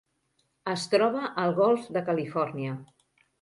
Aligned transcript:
Es 0.71 0.85
troba 0.93 1.27
al 1.43 1.53
Golf 1.59 1.85
de 1.99 2.03
Califòrnia. 2.09 2.75